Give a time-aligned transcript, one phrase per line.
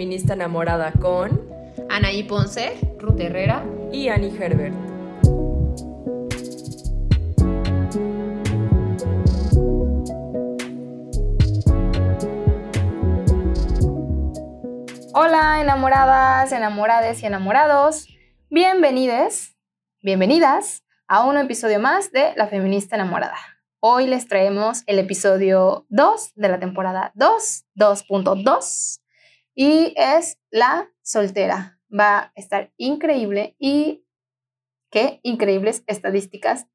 [0.00, 1.46] Feminista Enamorada con
[1.90, 3.62] Anaí Ponce, Ruth Herrera.
[3.92, 4.74] y Annie Herbert.
[15.12, 18.08] Hola, enamoradas, enamorades y enamorados.
[18.48, 19.58] Bienvenides,
[20.00, 23.36] bienvenidas a un episodio más de La Feminista Enamorada.
[23.80, 28.99] Hoy les traemos el episodio 2 de la temporada 2, 2.2,
[29.60, 31.78] y es La Soltera.
[31.92, 34.06] Va a estar increíble y
[34.90, 36.66] qué increíbles estadísticas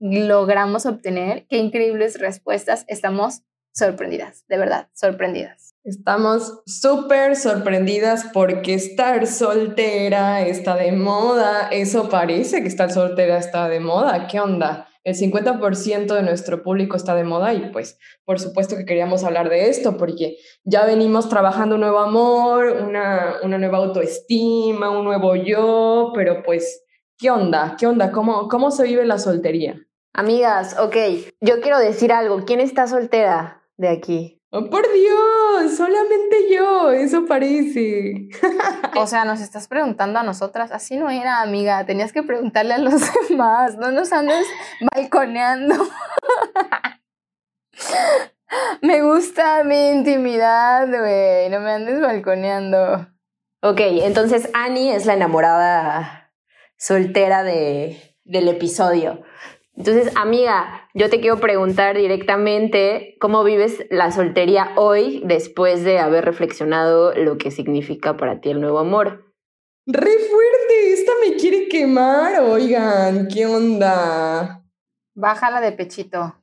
[0.00, 2.84] logramos obtener, qué increíbles respuestas.
[2.88, 5.76] Estamos sorprendidas, de verdad, sorprendidas.
[5.84, 11.68] Estamos súper sorprendidas porque estar soltera está de moda.
[11.68, 14.26] Eso parece que estar soltera está de moda.
[14.26, 14.88] ¿Qué onda?
[15.04, 19.48] El 50% de nuestro público está de moda y pues por supuesto que queríamos hablar
[19.48, 25.34] de esto porque ya venimos trabajando un nuevo amor, una, una nueva autoestima, un nuevo
[25.34, 26.84] yo, pero pues,
[27.18, 27.76] ¿qué onda?
[27.78, 28.12] ¿Qué onda?
[28.12, 29.80] ¿Cómo, cómo se vive la soltería?
[30.14, 30.96] Amigas, ok,
[31.40, 32.44] yo quiero decir algo.
[32.44, 34.41] ¿Quién está soltera de aquí?
[34.54, 35.74] ¡Oh, por Dios!
[35.78, 38.28] Solamente yo, eso parece.
[38.96, 42.78] O sea, nos estás preguntando a nosotras, así no era, amiga, tenías que preguntarle a
[42.78, 44.46] los demás, no nos andes
[44.94, 45.74] balconeando.
[48.82, 53.08] Me gusta mi intimidad, güey, no me andes balconeando.
[53.62, 56.34] Ok, entonces Annie es la enamorada
[56.76, 59.22] soltera de, del episodio.
[59.76, 66.24] Entonces, amiga, yo te quiero preguntar directamente cómo vives la soltería hoy después de haber
[66.24, 69.32] reflexionado lo que significa para ti el nuevo amor.
[69.86, 70.92] ¡Re fuerte!
[70.92, 74.62] Esta me quiere quemar, oigan, ¿qué onda?
[75.14, 76.36] Bájala de pechito.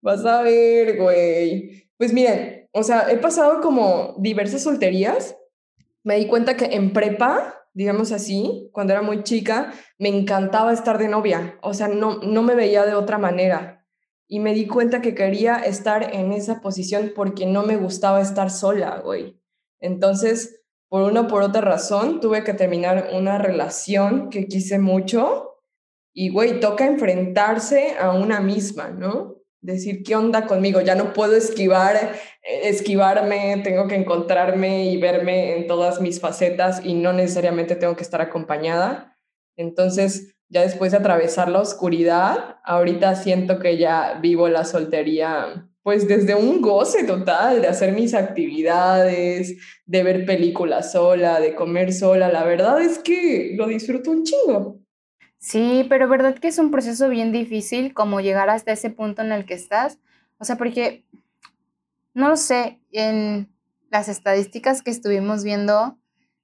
[0.00, 1.90] Vas a ver, güey.
[1.98, 5.36] Pues miren, o sea, he pasado como diversas solterías.
[6.04, 10.98] Me di cuenta que en prepa, digamos así, cuando era muy chica, me encantaba estar
[10.98, 11.58] de novia.
[11.62, 13.86] O sea, no, no me veía de otra manera.
[14.28, 18.50] Y me di cuenta que quería estar en esa posición porque no me gustaba estar
[18.50, 19.40] sola, güey.
[19.80, 25.58] Entonces, por una o por otra razón, tuve que terminar una relación que quise mucho.
[26.14, 29.42] Y, güey, toca enfrentarse a una misma, ¿no?
[29.62, 35.66] decir qué onda conmigo, ya no puedo esquivar, esquivarme, tengo que encontrarme y verme en
[35.66, 39.16] todas mis facetas y no necesariamente tengo que estar acompañada.
[39.56, 46.06] Entonces, ya después de atravesar la oscuridad, ahorita siento que ya vivo la soltería pues
[46.06, 52.30] desde un goce total de hacer mis actividades, de ver películas sola, de comer sola,
[52.30, 54.78] la verdad es que lo disfruto un chingo.
[55.38, 59.32] Sí, pero verdad que es un proceso bien difícil como llegar hasta ese punto en
[59.32, 59.98] el que estás.
[60.38, 61.04] O sea, porque,
[62.14, 63.54] no lo sé, en
[63.90, 65.98] las estadísticas que estuvimos viendo,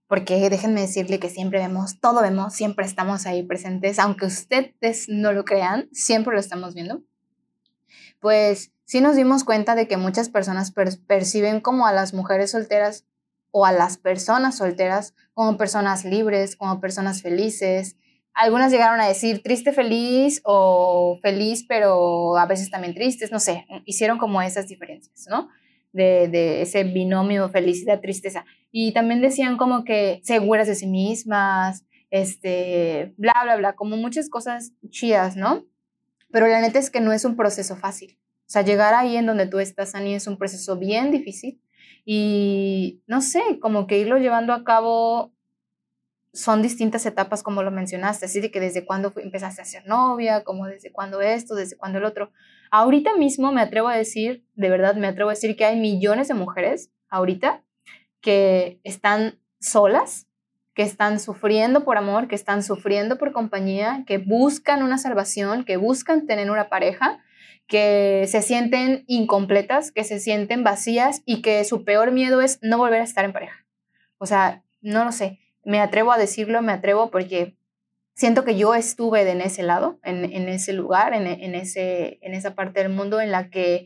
[0.06, 5.32] porque déjenme decirle que siempre vemos, todo vemos, siempre estamos ahí presentes, aunque ustedes no
[5.32, 7.02] lo crean, siempre lo estamos viendo.
[8.20, 12.50] Pues sí nos dimos cuenta de que muchas personas per- perciben como a las mujeres
[12.50, 13.04] solteras
[13.50, 17.96] o a las personas solteras como personas libres, como personas felices,
[18.34, 23.66] algunas llegaron a decir triste, feliz o feliz, pero a veces también tristes, no sé,
[23.84, 25.48] hicieron como esas diferencias, ¿no?
[25.92, 28.44] De, de ese binomio felicidad-tristeza.
[28.70, 34.28] Y también decían como que seguras de sí mismas, este, bla, bla, bla, como muchas
[34.28, 35.64] cosas chidas, ¿no?
[36.30, 38.18] Pero la neta es que no es un proceso fácil.
[38.48, 41.60] O sea, llegar ahí en donde tú estás, Ani, es un proceso bien difícil.
[42.04, 45.32] Y no sé, como que irlo llevando a cabo
[46.32, 50.44] son distintas etapas como lo mencionaste, así de que desde cuándo empezaste a ser novia,
[50.44, 52.30] como desde cuándo esto, desde cuándo el otro.
[52.70, 56.28] Ahorita mismo me atrevo a decir, de verdad me atrevo a decir que hay millones
[56.28, 57.62] de mujeres ahorita
[58.20, 60.26] que están solas,
[60.74, 65.76] que están sufriendo por amor, que están sufriendo por compañía, que buscan una salvación, que
[65.76, 67.20] buscan tener una pareja,
[67.66, 72.78] que se sienten incompletas, que se sienten vacías y que su peor miedo es no
[72.78, 73.66] volver a estar en pareja.
[74.18, 77.54] O sea, no lo sé me atrevo a decirlo, me atrevo porque
[78.14, 82.32] siento que yo estuve en ese lado, en, en ese lugar, en, en, ese, en
[82.32, 83.84] esa parte del mundo en la que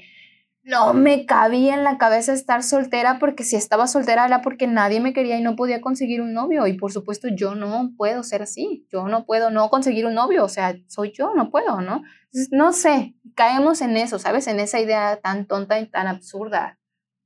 [0.62, 5.00] no me cabía en la cabeza estar soltera porque si estaba soltera era porque nadie
[5.00, 6.68] me quería y no podía conseguir un novio.
[6.68, 8.86] Y por supuesto yo no puedo ser así.
[8.88, 10.44] Yo no puedo no conseguir un novio.
[10.44, 12.04] O sea, soy yo, no puedo, ¿no?
[12.26, 14.46] Entonces, no sé, caemos en eso, ¿sabes?
[14.46, 16.78] En esa idea tan tonta y tan absurda.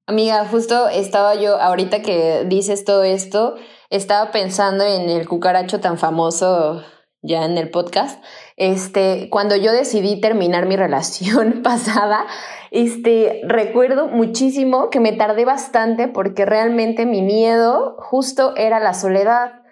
[0.06, 3.56] Amiga, justo estaba yo, ahorita que dices todo esto,
[3.90, 6.82] estaba pensando en el cucaracho tan famoso
[7.22, 8.22] ya en el podcast.
[8.56, 12.26] Este, cuando yo decidí terminar mi relación pasada,
[12.70, 19.62] este, recuerdo muchísimo que me tardé bastante porque realmente mi miedo justo era la soledad.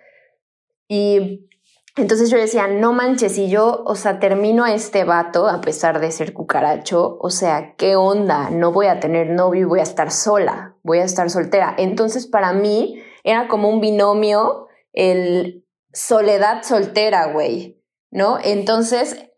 [0.88, 1.48] Y
[1.96, 6.00] entonces yo decía, no manches, si yo, o sea, termino a este vato, a pesar
[6.00, 8.50] de ser cucaracho, o sea, ¿qué onda?
[8.50, 11.74] No voy a tener novio y voy a estar sola, voy a estar soltera.
[11.78, 18.38] Entonces para mí era como un binomio el soledad soltera, güey, ¿no?
[18.42, 19.30] Entonces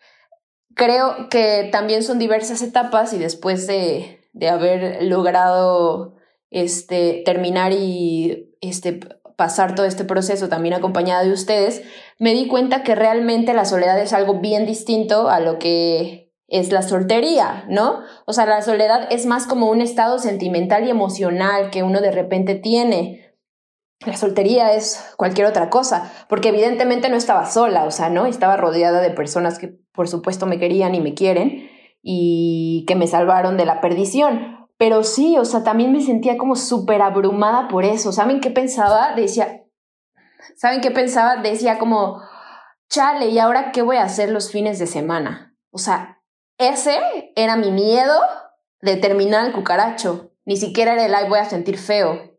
[0.75, 6.17] creo que también son diversas etapas y después de, de haber logrado
[6.50, 9.00] este, terminar y este,
[9.37, 11.83] pasar todo este proceso también acompañada de ustedes,
[12.19, 16.73] me di cuenta que realmente la soledad es algo bien distinto a lo que es
[16.73, 18.00] la soltería, ¿no?
[18.25, 22.12] O sea, la soledad es más como un estado sentimental y emocional que uno de
[22.12, 23.25] repente tiene.
[24.05, 28.27] La soltería es cualquier otra cosa, porque evidentemente no estaba sola, o sea, ¿no?
[28.27, 31.71] Estaba rodeada de personas que por supuesto me querían y me quieren
[32.03, 34.69] y que me salvaron de la perdición.
[34.79, 38.13] Pero sí, o sea, también me sentía como súper abrumada por eso.
[38.13, 39.15] ¿Saben qué pensaba?
[39.15, 39.65] Decía,
[40.57, 41.37] ¿saben qué pensaba?
[41.37, 42.21] Decía como,
[42.91, 45.57] chale, ¿y ahora qué voy a hacer los fines de semana?
[45.71, 46.23] O sea,
[46.59, 46.99] ese
[47.35, 48.15] era mi miedo
[48.83, 50.33] de terminar el cucaracho.
[50.45, 52.36] Ni siquiera era el, ay, voy a sentir feo.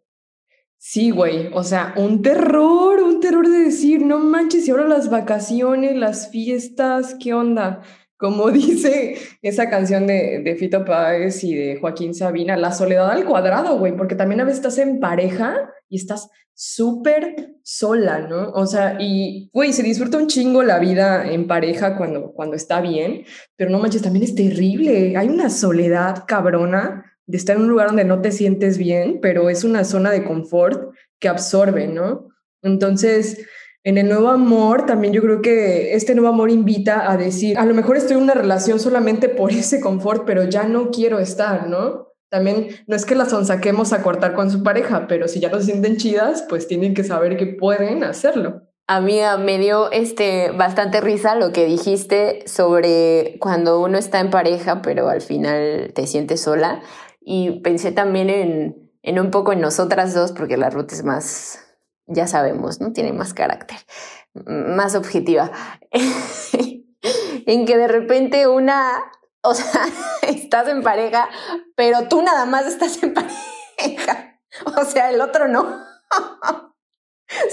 [0.89, 5.09] Sí, güey, o sea, un terror, un terror de decir, no manches, y ahora las
[5.09, 7.81] vacaciones, las fiestas, ¿qué onda?
[8.15, 13.25] Como dice esa canción de, de Fito Páez y de Joaquín Sabina, la soledad al
[13.25, 15.57] cuadrado, güey, porque también a veces estás en pareja
[15.89, 18.51] y estás súper sola, ¿no?
[18.51, 22.79] O sea, y, güey, se disfruta un chingo la vida en pareja cuando, cuando está
[22.79, 23.25] bien,
[23.57, 25.17] pero no manches, también es terrible.
[25.17, 29.50] Hay una soledad cabrona de estar en un lugar donde no te sientes bien, pero
[29.50, 32.29] es una zona de confort que absorbe, ¿no?
[32.63, 33.45] Entonces,
[33.83, 37.65] en el nuevo amor, también yo creo que este nuevo amor invita a decir, a
[37.65, 41.68] lo mejor estoy en una relación solamente por ese confort, pero ya no quiero estar,
[41.68, 42.07] ¿no?
[42.29, 45.59] También no es que las sonsaquemos a cortar con su pareja, pero si ya no
[45.59, 48.63] se sienten chidas, pues tienen que saber que pueden hacerlo.
[48.89, 54.81] Amiga, me dio este bastante risa lo que dijiste sobre cuando uno está en pareja,
[54.81, 56.81] pero al final te sientes sola.
[57.29, 61.59] Y pensé también en, en un poco en nosotras dos, porque la ruta es más
[62.07, 62.94] ya sabemos, ¿no?
[62.94, 63.77] Tiene más carácter,
[64.33, 65.51] más objetiva.
[67.45, 69.03] en que de repente una,
[69.41, 69.88] o sea,
[70.21, 71.27] estás en pareja,
[71.75, 74.39] pero tú nada más estás en pareja.
[74.77, 75.63] O sea, el otro no.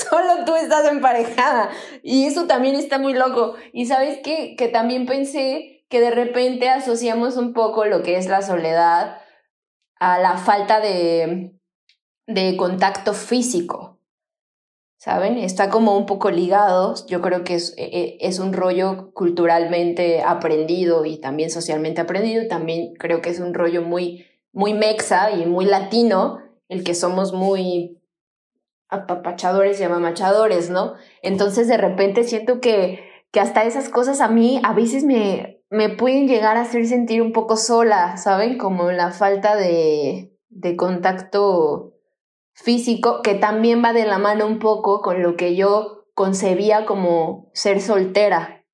[0.09, 1.71] Solo tú estás emparejada.
[2.05, 3.57] Y eso también está muy loco.
[3.73, 4.55] Y sabes qué?
[4.57, 9.19] Que también pensé que de repente asociamos un poco lo que es la soledad
[10.01, 11.55] a la falta de,
[12.27, 13.95] de contacto físico.
[15.05, 15.37] ¿saben?
[15.37, 20.23] Está como un poco ligado, yo creo que es, e, e, es, un rollo culturalmente
[20.23, 24.25] aprendido y también socialmente aprendido, también creo que es un rollo muy,
[24.55, 26.39] muy mexa y muy latino,
[26.71, 28.01] el que somos muy
[28.89, 30.95] apapachadores y amamachadores, ¿no?
[31.21, 35.89] Entonces de repente siento que, que hasta esas cosas a mí a veces me, me
[35.89, 38.59] pueden llegar a hacer sentir un poco sola, ¿saben?
[38.59, 41.95] Como la falta de, de contacto
[42.53, 47.51] físico que también va de la mano un poco con lo que yo concebía como
[47.55, 48.65] ser soltera.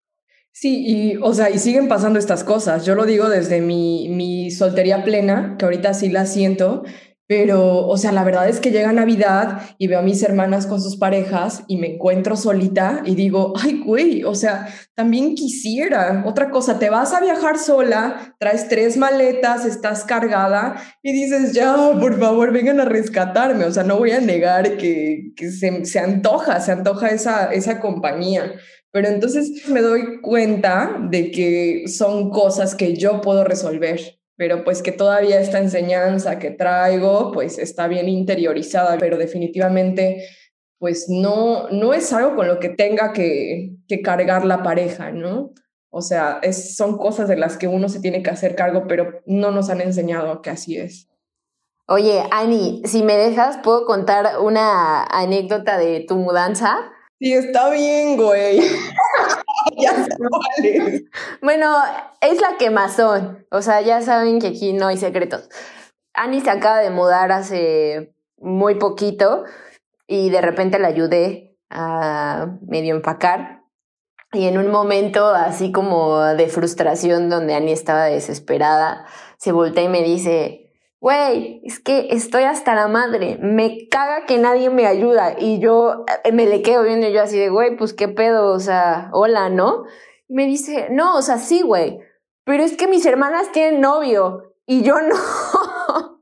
[0.52, 2.85] Sí, y o sea, y siguen pasando estas cosas.
[2.85, 6.83] Yo lo digo desde mi, mi soltería plena, que ahorita sí la siento,
[7.31, 10.83] pero, o sea, la verdad es que llega Navidad y veo a mis hermanas con
[10.83, 16.25] sus parejas y me encuentro solita y digo, ay, güey, o sea, también quisiera.
[16.27, 21.77] Otra cosa, te vas a viajar sola, traes tres maletas, estás cargada y dices, ya,
[22.01, 23.65] por favor, vengan a rescatarme.
[23.65, 27.79] O sea, no voy a negar que, que se, se antoja, se antoja esa, esa
[27.79, 28.55] compañía.
[28.91, 34.83] Pero entonces me doy cuenta de que son cosas que yo puedo resolver pero pues
[34.83, 40.25] que todavía esta enseñanza que traigo pues está bien interiorizada, pero definitivamente
[40.79, 45.53] pues no, no es algo con lo que tenga que, que cargar la pareja, ¿no?
[45.91, 49.21] O sea, es, son cosas de las que uno se tiene que hacer cargo, pero
[49.27, 51.11] no nos han enseñado que así es.
[51.87, 56.79] Oye, Ani, si me dejas, ¿puedo contar una anécdota de tu mudanza?
[57.19, 58.61] Sí, está bien, güey.
[59.76, 61.02] ya sé cuál es.
[61.43, 61.76] Bueno,
[62.21, 63.47] es la quemazón.
[63.50, 65.49] O sea, ya saben que aquí no hay secretos.
[66.14, 69.45] Annie se acaba de mudar hace muy poquito
[70.07, 73.64] y de repente la ayudé a medio empacar.
[74.33, 79.07] Y en un momento así como de frustración donde Annie estaba desesperada,
[79.38, 80.70] se voltea y me dice,
[81.00, 85.35] güey, es que estoy hasta la madre, me caga que nadie me ayuda.
[85.38, 88.61] Y yo eh, me le quedo viendo yo así de, güey, pues qué pedo, o
[88.61, 89.85] sea, hola, ¿no?
[90.28, 92.00] Y me dice, no, o sea, sí, güey,
[92.45, 96.21] pero es que mis hermanas tienen novio y yo no.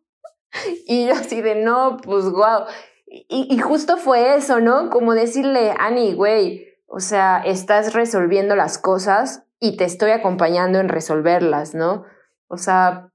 [0.87, 2.64] y yo así de, no, pues guau.
[3.06, 4.90] Y, y justo fue eso, ¿no?
[4.90, 10.88] Como decirle, Annie, güey, o sea, estás resolviendo las cosas y te estoy acompañando en
[10.88, 12.04] resolverlas, ¿no?
[12.49, 13.11] O sea,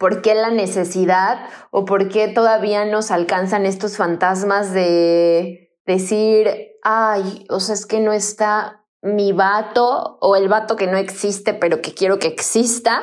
[0.00, 6.48] ¿por qué la necesidad o por qué todavía nos alcanzan estos fantasmas de decir,
[6.82, 11.52] ay, o sea, es que no está mi vato o el vato que no existe
[11.52, 13.02] pero que quiero que exista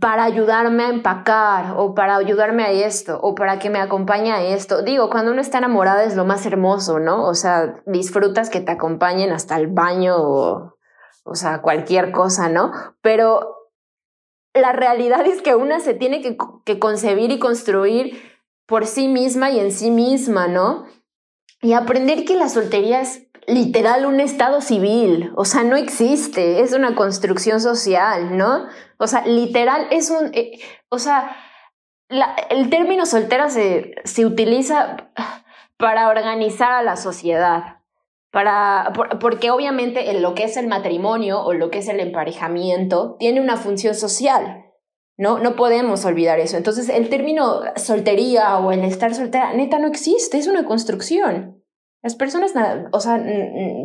[0.00, 4.42] para ayudarme a empacar o para ayudarme a esto o para que me acompañe a
[4.42, 4.80] esto.
[4.80, 7.26] Digo, cuando uno está enamorada es lo más hermoso, ¿no?
[7.26, 10.76] O sea, disfrutas que te acompañen hasta el baño o,
[11.24, 12.72] o sea, cualquier cosa, ¿no?
[13.02, 13.61] Pero
[14.54, 18.22] la realidad es que una se tiene que, concebir y construir
[18.66, 20.86] por sí misma y en sí misma, ¿no?
[21.60, 26.72] Y aprender que la soltería es literal un estado civil, o sea, no existe, es
[26.72, 28.66] una construcción social, ¿no?
[28.98, 31.36] O sea, literal es un, eh, o sea,
[32.50, 35.10] el término soltera se, se utiliza
[35.76, 37.81] para organizar a la sociedad,
[38.32, 42.00] para, por- porque obviamente en lo que es el matrimonio o lo que es el
[42.00, 44.64] emparejamiento tiene una función social,
[45.18, 45.38] ¿no?
[45.38, 46.56] No podemos olvidar eso.
[46.56, 51.62] Entonces, el término soltería o el estar soltera, neta, no existe, es una construcción.
[52.02, 53.22] Las personas, na- o sea,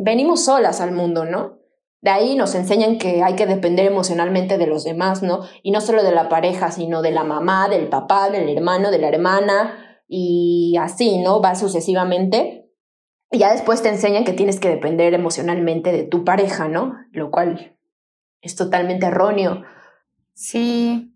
[0.01, 1.59] venimos solas al mundo, ¿no?
[1.99, 5.41] De ahí nos enseñan que hay que depender emocionalmente de los demás, ¿no?
[5.61, 8.99] Y no solo de la pareja, sino de la mamá, del papá, del hermano, de
[8.99, 11.41] la hermana, y así, ¿no?
[11.41, 12.66] Va sucesivamente.
[13.31, 16.95] Y ya después te enseñan que tienes que depender emocionalmente de tu pareja, ¿no?
[17.11, 17.77] Lo cual
[18.41, 19.63] es totalmente erróneo.
[20.33, 21.13] Sí,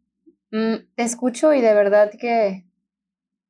[0.51, 2.65] mm, te escucho y de verdad que,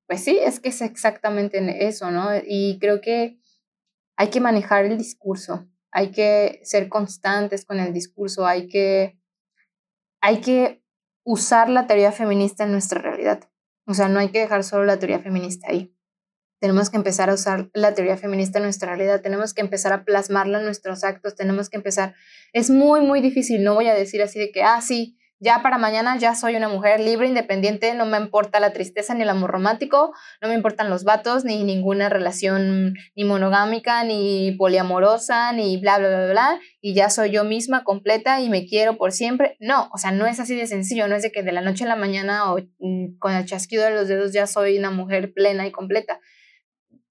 [0.08, 2.30] pues sí, es que es exactamente en eso, ¿no?
[2.46, 3.40] Y creo que
[4.16, 9.18] hay que manejar el discurso, hay que ser constantes con el discurso, hay que,
[10.22, 10.84] hay que
[11.24, 13.50] usar la teoría feminista en nuestra realidad.
[13.86, 15.96] O sea, no hay que dejar solo la teoría feminista ahí.
[16.62, 20.06] Tenemos que empezar a usar la teoría feminista en nuestra realidad, tenemos que empezar a
[20.06, 22.14] plasmarla en nuestros actos, tenemos que empezar.
[22.54, 25.80] Es muy, muy difícil, no voy a decir así de que, ah, sí, ya para
[25.80, 29.50] mañana ya soy una mujer libre, independiente, no me importa la tristeza ni el amor
[29.50, 35.98] romántico, no me importan los vatos, ni ninguna relación ni monogámica, ni poliamorosa, ni bla,
[35.98, 39.58] bla, bla, bla, y ya soy yo misma completa y me quiero por siempre.
[39.60, 41.86] No, o sea, no es así de sencillo, no es de que de la noche
[41.86, 45.34] a la mañana o mm, con el chasquido de los dedos ya soy una mujer
[45.34, 46.20] plena y completa.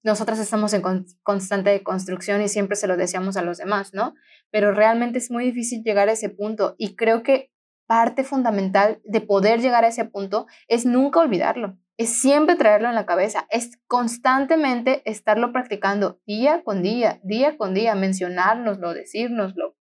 [0.03, 4.15] Nosotras estamos en con- constante construcción y siempre se lo deseamos a los demás, ¿no?
[4.49, 7.51] Pero realmente es muy difícil llegar a ese punto y creo que
[7.87, 12.95] parte fundamental de poder llegar a ese punto es nunca olvidarlo, es siempre traerlo en
[12.95, 19.75] la cabeza, es constantemente estarlo practicando día con día, día con día, mencionárnoslo, decírnoslo.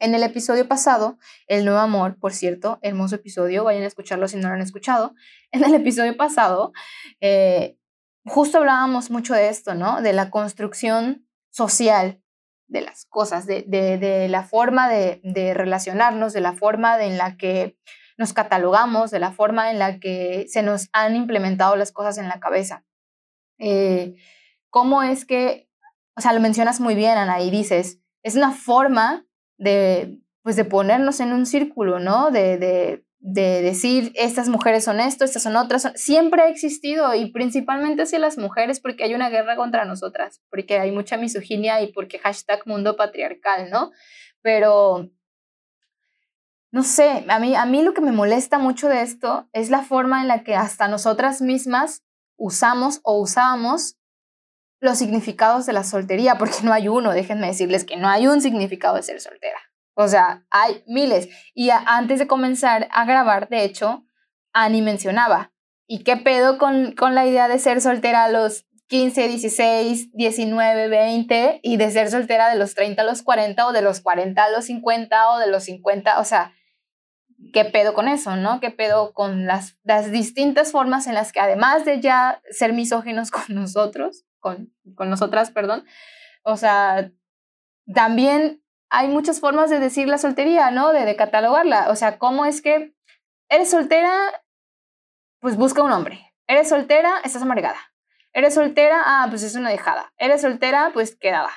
[0.00, 4.36] En el episodio pasado, El Nuevo Amor, por cierto, hermoso episodio, vayan a escucharlo si
[4.36, 5.14] no lo han escuchado.
[5.50, 6.72] En el episodio pasado,
[7.20, 7.76] eh,
[8.28, 10.00] justo hablábamos mucho de esto, ¿no?
[10.02, 12.22] De la construcción social
[12.68, 17.36] de las cosas, de, de, la forma de, de, relacionarnos, de la forma en la
[17.36, 17.78] que
[18.18, 22.28] nos catalogamos, de la forma en la que se nos han implementado las cosas en
[22.28, 22.84] la cabeza.
[23.58, 24.16] Eh,
[24.70, 25.70] ¿Cómo es que,
[26.14, 30.64] o sea, lo mencionas muy bien, Ana, y dices, es una forma de, pues, de
[30.64, 32.30] ponernos en un círculo, ¿no?
[32.30, 37.30] De, de, de decir, estas mujeres son esto, estas son otras, siempre ha existido y
[37.32, 41.92] principalmente hacia las mujeres porque hay una guerra contra nosotras, porque hay mucha misoginia y
[41.92, 43.90] porque hashtag mundo patriarcal, ¿no?
[44.42, 45.10] Pero,
[46.70, 49.82] no sé, a mí, a mí lo que me molesta mucho de esto es la
[49.82, 52.04] forma en la que hasta nosotras mismas
[52.36, 53.96] usamos o usábamos
[54.80, 58.40] los significados de la soltería, porque no hay uno, déjenme decirles que no hay un
[58.40, 59.58] significado de ser soltera.
[60.00, 61.28] O sea, hay miles.
[61.54, 64.04] Y antes de comenzar a grabar, de hecho,
[64.52, 65.52] Ani mencionaba,
[65.88, 70.88] ¿y qué pedo con, con la idea de ser soltera a los 15, 16, 19,
[70.88, 74.44] 20 y de ser soltera de los 30 a los 40 o de los 40
[74.44, 76.20] a los 50 o de los 50?
[76.20, 76.52] O sea,
[77.52, 78.60] ¿qué pedo con eso, no?
[78.60, 83.30] ¿Qué pedo con las, las distintas formas en las que además de ya ser misóginos
[83.32, 85.84] con nosotros, con, con nosotras, perdón,
[86.44, 87.10] o sea,
[87.92, 90.92] también hay muchas formas de decir la soltería, ¿no?
[90.92, 91.90] De, catalogarla.
[91.90, 92.94] O sea, ¿cómo es que
[93.48, 94.12] eres soltera?
[95.40, 96.32] Pues busca un hombre.
[96.46, 97.78] Eres soltera, estás amargada.
[98.32, 100.12] Eres soltera, ah, pues es una dejada.
[100.16, 101.50] Eres soltera, pues quedada.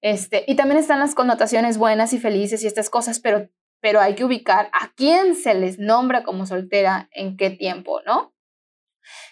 [0.00, 3.48] Este, y también están las connotaciones buenas y felices y estas cosas, pero,
[3.80, 8.34] pero hay que ubicar a quién se les nombra como soltera en qué tiempo, ¿no?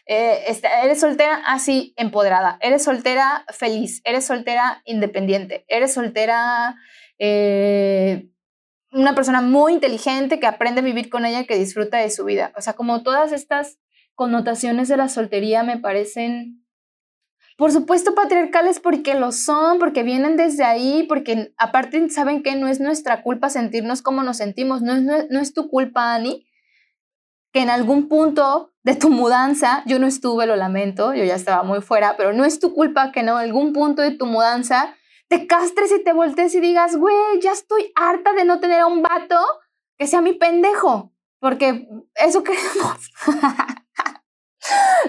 [0.07, 0.45] Eh,
[0.83, 2.59] eres soltera así, empoderada.
[2.61, 4.01] Eres soltera feliz.
[4.05, 5.65] Eres soltera independiente.
[5.69, 6.77] Eres soltera
[7.18, 8.30] eh,
[8.92, 12.52] una persona muy inteligente que aprende a vivir con ella, que disfruta de su vida.
[12.56, 13.78] O sea, como todas estas
[14.14, 16.64] connotaciones de la soltería me parecen
[17.56, 22.66] por supuesto patriarcales porque lo son, porque vienen desde ahí, porque aparte saben que no
[22.66, 26.47] es nuestra culpa sentirnos como nos sentimos, no es, no, es tu culpa, Ani,
[27.52, 31.62] que en algún punto de tu mudanza, yo no estuve, lo lamento, yo ya estaba
[31.62, 34.97] muy fuera, pero no es tu culpa que en algún punto de tu mudanza
[35.28, 38.87] te castres y te voltees y digas, güey, ya estoy harta de no tener a
[38.87, 39.38] un vato
[39.97, 43.12] que sea mi pendejo, porque eso queremos.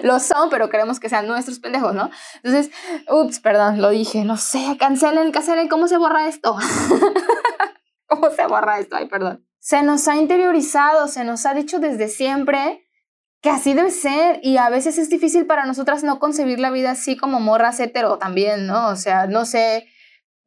[0.02, 2.10] lo son, pero queremos que sean nuestros pendejos, ¿no?
[2.42, 2.70] Entonces,
[3.08, 6.56] ups, perdón, lo dije, no sé, cancelen, cancelen, ¿cómo se borra esto?
[8.06, 8.96] ¿Cómo se borra esto?
[8.96, 9.44] Ay, perdón.
[9.58, 12.86] Se nos ha interiorizado, se nos ha dicho desde siempre
[13.40, 16.92] que así debe ser y a veces es difícil para nosotras no concebir la vida
[16.92, 18.88] así como morras hetero también, ¿no?
[18.88, 19.86] O sea, no sé,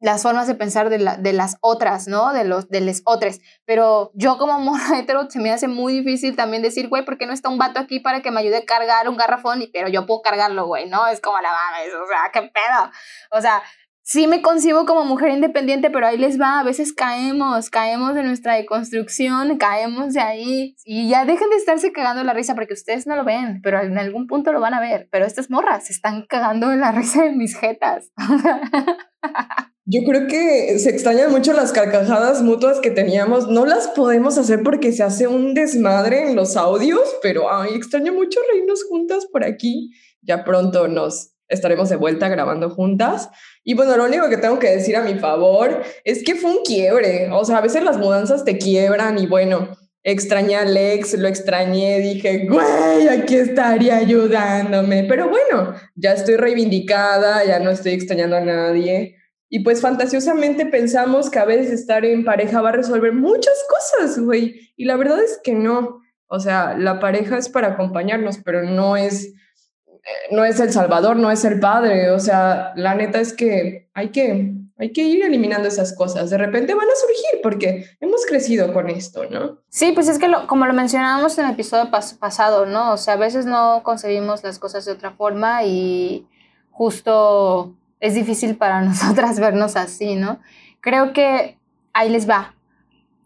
[0.00, 2.32] las formas de pensar de, la, de las otras, ¿no?
[2.32, 3.40] De los de les otros.
[3.66, 7.26] Pero yo como morra hetero se me hace muy difícil también decir, güey, ¿por qué
[7.26, 9.62] no está un vato aquí para que me ayude a cargar un garrafón?
[9.62, 11.06] Y, pero yo puedo cargarlo, güey, ¿no?
[11.06, 12.90] Es como la mames, o sea, qué pedo.
[13.30, 13.62] O sea,
[14.02, 18.22] sí me concibo como mujer independiente, pero ahí les va, a veces caemos, caemos de
[18.22, 23.06] nuestra deconstrucción, caemos de ahí y ya dejen de estarse cagando la risa porque ustedes
[23.06, 25.08] no lo ven, pero en algún punto lo van a ver.
[25.12, 28.10] Pero estas morras se están cagando en la risa de mis jetas.
[29.92, 33.48] Yo creo que se extrañan mucho las carcajadas mutuas que teníamos.
[33.48, 38.12] No las podemos hacer porque se hace un desmadre en los audios, pero ay, extraño
[38.12, 39.90] mucho reírnos juntas por aquí.
[40.22, 43.30] Ya pronto nos estaremos de vuelta grabando juntas.
[43.64, 46.62] Y bueno, lo único que tengo que decir a mi favor es que fue un
[46.62, 47.28] quiebre.
[47.32, 49.70] O sea, a veces las mudanzas te quiebran y bueno,
[50.04, 55.02] extrañé a Alex, lo extrañé, dije, güey, aquí estaría ayudándome.
[55.08, 59.16] Pero bueno, ya estoy reivindicada, ya no estoy extrañando a nadie.
[59.52, 64.20] Y pues fantasiosamente pensamos que a veces estar en pareja va a resolver muchas cosas,
[64.20, 64.72] güey.
[64.76, 66.00] Y la verdad es que no.
[66.28, 71.16] O sea, la pareja es para acompañarnos, pero no es, eh, no es el salvador,
[71.16, 72.12] no es el padre.
[72.12, 76.30] O sea, la neta es que hay que, hay que ir eliminando esas cosas.
[76.30, 79.58] De repente van a surgir porque hemos crecido con esto, ¿no?
[79.68, 82.92] Sí, pues es que como lo mencionábamos en el episodio pasado, ¿no?
[82.92, 86.28] O sea, a veces no concebimos las cosas de otra forma y
[86.70, 90.40] justo es difícil para nosotras vernos así, ¿no?
[90.80, 91.58] Creo que
[91.92, 92.54] ahí les va.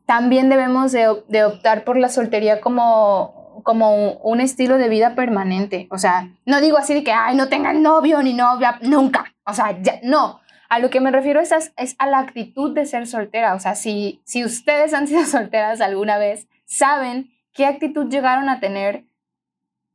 [0.06, 1.08] También debemos de,
[1.44, 5.86] optar por la soltería como, como un, estilo de vida permanente.
[5.90, 9.32] O sea, no digo así de que, ay, no tengan novio ni novia, nunca.
[9.46, 10.40] O sea, ya, no.
[10.68, 13.54] A lo que me refiero es a, es a la actitud de ser soltera.
[13.54, 18.60] O sea, si, si ustedes han sido solteras alguna vez, saben qué actitud llegaron a
[18.60, 19.04] tener.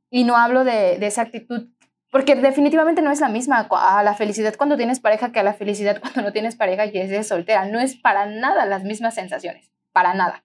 [0.10, 1.68] Y no hablo de, de esa actitud
[2.12, 5.54] porque definitivamente no es la misma a la felicidad cuando tienes pareja que a la
[5.54, 7.66] felicidad cuando no tienes pareja y eres soltera.
[7.66, 10.44] No es para nada las mismas sensaciones, para nada.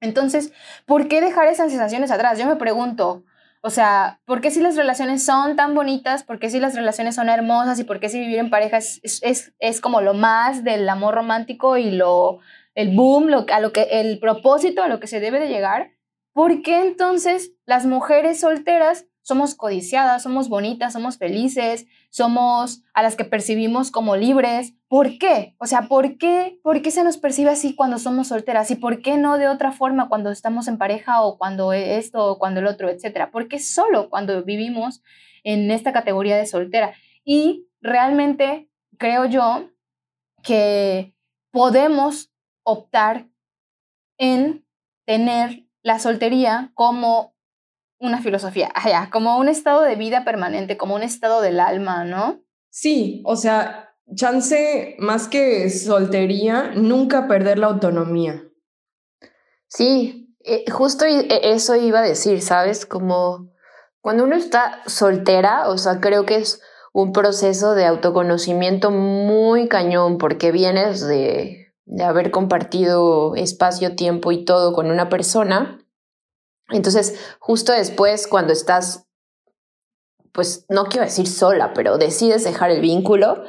[0.00, 0.52] Entonces,
[0.84, 2.38] ¿por qué dejar esas sensaciones atrás?
[2.38, 3.24] Yo me pregunto,
[3.62, 6.24] o sea, ¿por qué si las relaciones son tan bonitas?
[6.24, 7.78] ¿Por qué si las relaciones son hermosas?
[7.78, 11.14] ¿Y por qué si vivir en pareja es, es, es como lo más del amor
[11.14, 12.40] romántico y lo,
[12.74, 15.92] el boom, lo, a lo que, el propósito a lo que se debe de llegar?
[16.32, 23.16] ¿Por qué entonces las mujeres solteras somos codiciadas, somos bonitas, somos felices, somos a las
[23.16, 24.74] que percibimos como libres.
[24.88, 25.54] ¿Por qué?
[25.58, 26.58] O sea, ¿por qué?
[26.62, 28.70] ¿Por qué se nos percibe así cuando somos solteras?
[28.70, 32.38] ¿Y por qué no de otra forma cuando estamos en pareja o cuando esto o
[32.38, 33.30] cuando el otro, etcétera?
[33.30, 35.02] ¿Por qué solo cuando vivimos
[35.44, 36.94] en esta categoría de soltera?
[37.24, 39.70] Y realmente creo yo
[40.42, 41.14] que
[41.52, 42.32] podemos
[42.64, 43.28] optar
[44.18, 44.64] en
[45.04, 47.34] tener la soltería como
[48.02, 52.40] una filosofía, allá, como un estado de vida permanente, como un estado del alma, ¿no?
[52.68, 58.42] Sí, o sea, chance más que soltería, nunca perder la autonomía.
[59.68, 62.86] Sí, eh, justo e, eso iba a decir, ¿sabes?
[62.86, 63.50] Como
[64.00, 66.60] cuando uno está soltera, o sea, creo que es
[66.92, 74.44] un proceso de autoconocimiento muy cañón porque vienes de, de haber compartido espacio, tiempo y
[74.44, 75.81] todo con una persona
[76.72, 79.06] entonces, justo después, cuando estás,
[80.32, 83.44] pues no quiero decir sola, pero decides dejar el vínculo,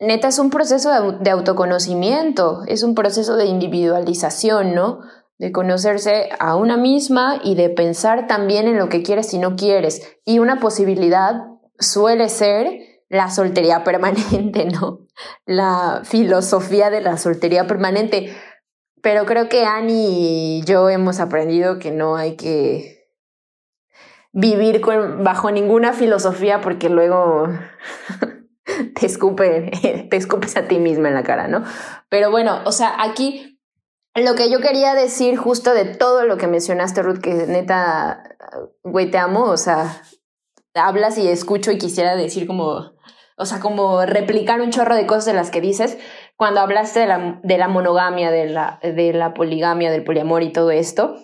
[0.00, 5.00] neta es un proceso de, de autoconocimiento, es un proceso de individualización, ¿no?
[5.38, 9.56] De conocerse a una misma y de pensar también en lo que quieres y no
[9.56, 10.02] quieres.
[10.24, 11.42] Y una posibilidad
[11.78, 15.06] suele ser la soltería permanente, ¿no?
[15.46, 18.34] La filosofía de la soltería permanente.
[19.04, 23.06] Pero creo que Annie y yo hemos aprendido que no hay que
[24.32, 24.80] vivir
[25.18, 27.48] bajo ninguna filosofía porque luego
[28.94, 31.64] te escupe, te escupes a ti misma en la cara, ¿no?
[32.08, 33.60] Pero bueno, o sea, aquí
[34.14, 38.22] lo que yo quería decir justo de todo lo que mencionaste, Ruth, que neta,
[38.82, 40.00] güey, te amo, o sea,
[40.72, 42.94] hablas y escucho y quisiera decir como,
[43.36, 45.98] o sea, como replicar un chorro de cosas de las que dices
[46.36, 50.52] cuando hablaste de la, de la monogamia, de la, de la poligamia, del poliamor y
[50.52, 51.16] todo esto.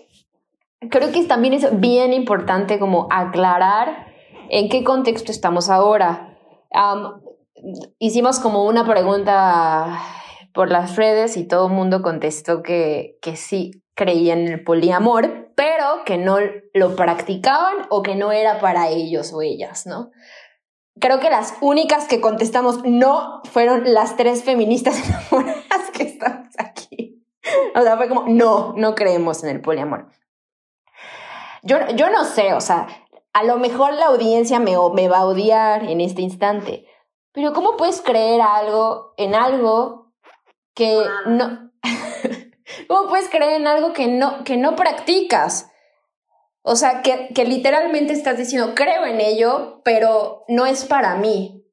[0.91, 4.07] Creo que también es bien importante como aclarar
[4.49, 6.37] en qué contexto estamos ahora.
[6.73, 7.21] Am,
[7.99, 9.99] hicimos como una pregunta
[10.53, 15.53] por las redes y todo el mundo contestó que, que sí creían en el poliamor,
[15.55, 16.39] pero que no
[16.73, 20.11] lo practicaban o que no era para ellos o ellas, ¿no?
[20.99, 27.25] Creo que las únicas que contestamos no fueron las tres feministas enamoradas que estamos aquí.
[27.75, 30.09] O sea, fue como, no, no creemos en el poliamor.
[31.63, 32.89] Yo, yo no sé, o sea,
[33.33, 36.87] a lo mejor la audiencia me, me va a odiar en este instante,
[37.33, 40.13] pero ¿cómo puedes creer algo en algo
[40.75, 41.71] que no...
[42.89, 45.70] ¿Cómo puedes creer en algo que no, que no practicas?
[46.63, 51.65] O sea, que, que literalmente estás diciendo, creo en ello, pero no es para mí.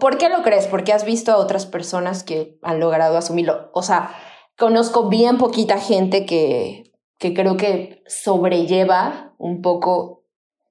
[0.00, 0.66] ¿Por qué lo crees?
[0.66, 3.70] Porque has visto a otras personas que han logrado asumirlo.
[3.72, 4.14] O sea,
[4.56, 10.24] conozco bien poquita gente que, que creo que sobrelleva un poco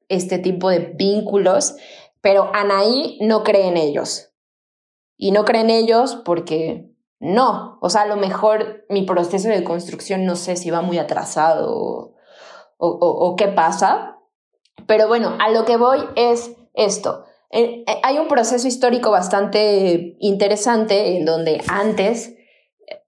[0.07, 1.75] este tipo de vínculos,
[2.21, 4.31] pero Anaí no cree en ellos.
[5.17, 7.77] Y no cree en ellos porque no.
[7.81, 12.14] O sea, a lo mejor mi proceso de construcción no sé si va muy atrasado
[12.77, 14.17] o, o, o, qué pasa.
[14.87, 17.25] Pero bueno, a lo que voy es esto.
[17.51, 22.35] Eh, eh, hay un proceso histórico bastante interesante en donde antes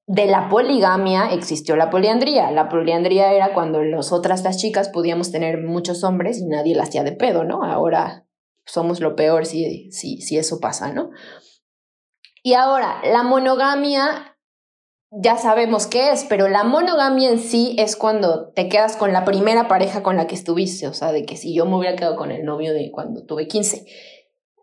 [0.05, 2.49] de la poligamia existió la poliandría.
[2.51, 7.03] La poliandría era cuando nosotras las chicas podíamos tener muchos hombres y nadie la hacía
[7.03, 7.63] de pedo, ¿no?
[7.63, 8.25] Ahora
[8.65, 11.09] somos lo peor si, si, si eso pasa, ¿no?
[12.41, 14.36] Y ahora, la monogamia
[15.11, 19.23] ya sabemos qué es, pero la monogamia en sí es cuando te quedas con la
[19.23, 22.17] primera pareja con la que estuviste, o sea, de que si yo me hubiera quedado
[22.17, 23.85] con el novio de cuando tuve 15.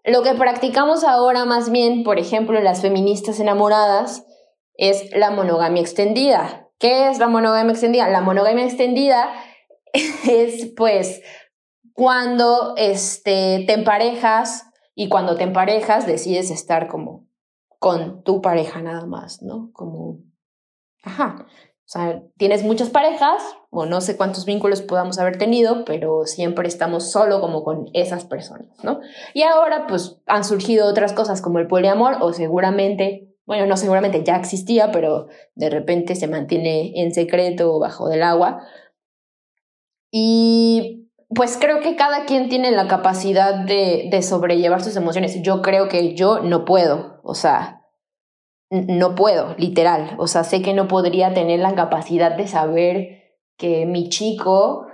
[0.04, 4.26] Lo que practicamos ahora más bien, por ejemplo, las feministas enamoradas,
[4.76, 6.68] es la monogamia extendida.
[6.78, 8.08] ¿Qué es la monogamia extendida?
[8.08, 9.32] La monogamia extendida
[9.92, 11.22] es pues
[11.94, 17.26] cuando este, te emparejas y cuando te emparejas decides estar como
[17.78, 19.70] con tu pareja nada más, ¿no?
[19.72, 20.18] Como,
[21.04, 26.24] ajá, o sea, tienes muchas parejas o no sé cuántos vínculos podamos haber tenido, pero
[26.24, 29.00] siempre estamos solo como con esas personas, ¿no?
[29.34, 34.24] Y ahora pues han surgido otras cosas como el poliamor o seguramente bueno, no seguramente
[34.24, 38.66] ya existía, pero de repente se mantiene en secreto o bajo del agua.
[40.10, 45.42] Y pues creo que cada quien tiene la capacidad de, de sobrellevar sus emociones.
[45.42, 47.83] Yo creo que yo no puedo, o sea,
[48.74, 50.14] no puedo, literal.
[50.18, 54.86] O sea, sé que no podría tener la capacidad de saber que mi chico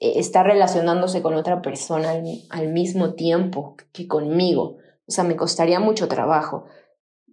[0.00, 4.76] está relacionándose con otra persona al, al mismo tiempo que conmigo.
[5.06, 6.66] O sea, me costaría mucho trabajo.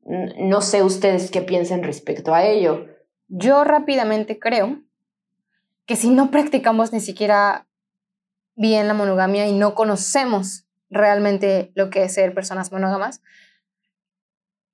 [0.03, 2.88] No sé ustedes qué piensan respecto a ello.
[3.27, 4.81] Yo rápidamente creo
[5.86, 7.67] que si no practicamos ni siquiera
[8.55, 13.21] bien la monogamia y no conocemos realmente lo que es ser personas monógamas,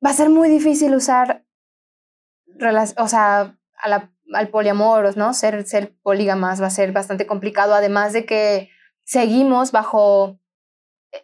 [0.03, 1.45] va a ser muy difícil usar,
[2.97, 3.57] o sea,
[4.33, 5.33] al poliamor, ¿no?
[5.33, 8.69] Ser, ser polígamas va a ser bastante complicado, además de que
[9.03, 10.39] seguimos bajo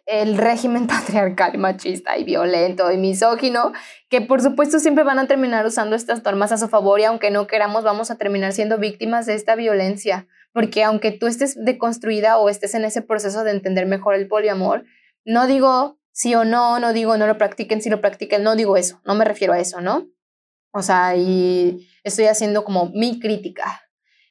[0.06, 3.72] el régimen patriarcal, machista y violento y misógino,
[4.08, 7.30] que por supuesto siempre van a terminar usando estas normas a su favor y aunque
[7.30, 12.38] no queramos vamos a terminar siendo víctimas de esta violencia, porque aunque tú estés deconstruida
[12.38, 14.84] o estés en ese proceso de entender mejor el poliamor,
[15.24, 18.76] no digo sí o no, no digo no lo practiquen, si lo practiquen, no digo
[18.76, 20.08] eso, no me refiero a eso, ¿no?
[20.72, 23.80] O sea, y estoy haciendo como mi crítica.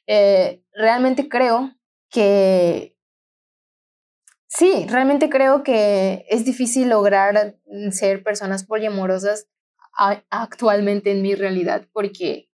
[0.06, 1.72] Eh, realmente creo
[2.10, 2.94] que
[4.50, 7.56] Sí, realmente creo que es difícil lograr
[7.90, 9.46] ser personas poliamorosas
[10.30, 12.48] actualmente en mi realidad porque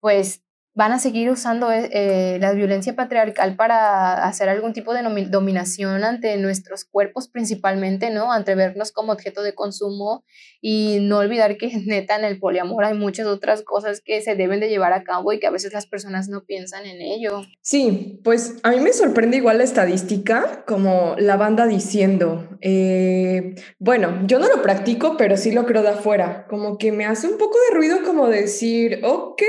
[0.00, 0.44] pues
[0.80, 6.04] van a seguir usando eh, eh, la violencia patriarcal para hacer algún tipo de dominación
[6.04, 8.32] ante nuestros cuerpos principalmente, ¿no?
[8.32, 10.24] Ante vernos como objeto de consumo
[10.62, 14.58] y no olvidar que neta en el poliamor hay muchas otras cosas que se deben
[14.58, 17.42] de llevar a cabo y que a veces las personas no piensan en ello.
[17.60, 24.22] Sí, pues a mí me sorprende igual la estadística, como la banda diciendo, eh, bueno,
[24.26, 27.36] yo no lo practico, pero sí lo creo de afuera, como que me hace un
[27.36, 29.42] poco de ruido como decir, ok,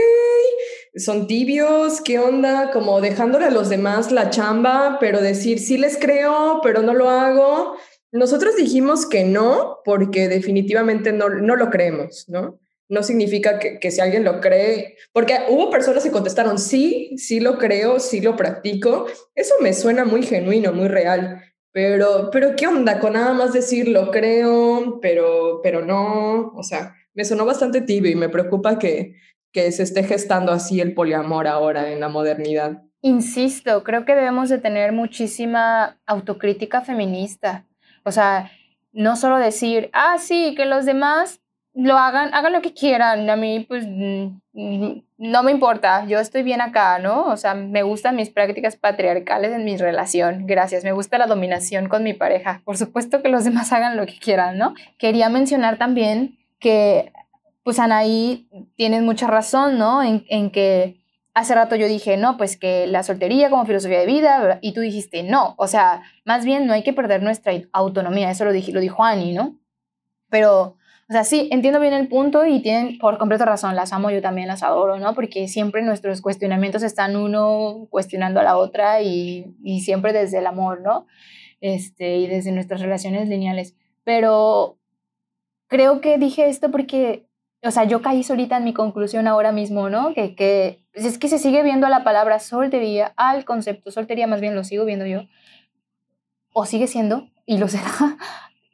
[0.95, 2.71] son tibios, ¿qué onda?
[2.71, 7.09] Como dejándole a los demás la chamba, pero decir, sí les creo, pero no lo
[7.09, 7.77] hago.
[8.11, 12.59] Nosotros dijimos que no, porque definitivamente no, no lo creemos, ¿no?
[12.89, 17.39] No significa que, que si alguien lo cree, porque hubo personas que contestaron, sí, sí
[17.39, 19.05] lo creo, sí lo practico.
[19.33, 21.41] Eso me suena muy genuino, muy real.
[21.71, 26.51] Pero, pero ¿qué onda con nada más decir lo creo, pero, pero no?
[26.53, 29.15] O sea, me sonó bastante tibio y me preocupa que,
[29.51, 32.83] que se esté gestando así el poliamor ahora en la modernidad.
[33.01, 37.65] Insisto, creo que debemos de tener muchísima autocrítica feminista.
[38.03, 38.51] O sea,
[38.93, 41.41] no solo decir, ah, sí, que los demás
[41.73, 43.29] lo hagan, hagan lo que quieran.
[43.29, 46.05] A mí, pues, mm, no me importa.
[46.05, 47.25] Yo estoy bien acá, ¿no?
[47.25, 50.45] O sea, me gustan mis prácticas patriarcales en mi relación.
[50.45, 50.83] Gracias.
[50.83, 52.61] Me gusta la dominación con mi pareja.
[52.65, 54.75] Por supuesto que los demás hagan lo que quieran, ¿no?
[54.97, 57.11] Quería mencionar también que,
[57.63, 60.03] pues, Anaí, tienes mucha razón, ¿no?
[60.03, 61.01] En, en que
[61.33, 64.81] hace rato yo dije, no, pues que la soltería como filosofía de vida, y tú
[64.81, 68.71] dijiste, no, o sea, más bien no hay que perder nuestra autonomía, eso lo, dije,
[68.71, 69.57] lo dijo Annie, ¿no?
[70.29, 70.77] Pero,
[71.09, 74.21] o sea, sí, entiendo bien el punto y tienen por completo razón, las amo, yo
[74.21, 75.13] también las adoro, ¿no?
[75.13, 80.47] Porque siempre nuestros cuestionamientos están uno cuestionando a la otra y, y siempre desde el
[80.47, 81.07] amor, ¿no?
[81.61, 83.75] Este, y desde nuestras relaciones lineales.
[84.03, 84.79] Pero
[85.67, 87.27] creo que dije esto porque
[87.63, 90.13] o sea, yo caí solita en mi conclusión ahora mismo, ¿no?
[90.13, 94.27] Que, que pues es que se sigue viendo a la palabra soltería, al concepto soltería,
[94.27, 95.27] más bien lo sigo viendo yo,
[96.53, 98.17] o sigue siendo, y lo será,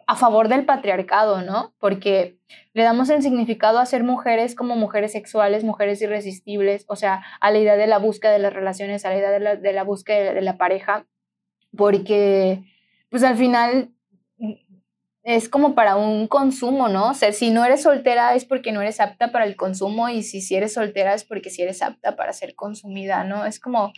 [0.08, 1.74] a favor del patriarcado, ¿no?
[1.80, 2.38] Porque
[2.74, 7.52] le damos el significado a ser mujeres como mujeres sexuales, mujeres irresistibles, o sea, a
[7.52, 9.84] la idea de la búsqueda de las relaciones, a la idea de la, de la
[9.84, 11.06] búsqueda de la pareja,
[11.76, 12.64] porque,
[13.10, 13.92] pues al final
[15.28, 17.10] es como para un consumo, ¿no?
[17.10, 20.24] O sea, si no eres soltera es porque no eres apta para el consumo y
[20.24, 23.46] si, si eres soltera es porque si eres apta para ser consumida, ¿no?
[23.46, 23.92] Es como,